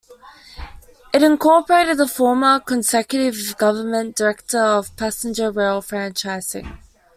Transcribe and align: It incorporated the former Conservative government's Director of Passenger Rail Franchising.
It 1.13 1.21
incorporated 1.21 1.97
the 1.99 2.07
former 2.07 2.59
Conservative 2.59 3.55
government's 3.59 4.17
Director 4.19 4.57
of 4.57 4.97
Passenger 4.97 5.51
Rail 5.51 5.79
Franchising. 5.83 6.79